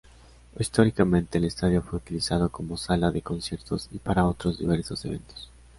[0.57, 5.51] Históricamente, el estadio fue utilizado como sala de conciertos y para otros diversos eventos.